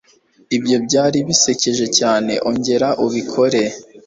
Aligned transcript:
Ibyo 0.57 0.77
byari 0.85 1.17
bisekeje 1.27 1.85
cyane 1.97 2.33
Ongera 2.49 2.89
ubikore 3.05 3.61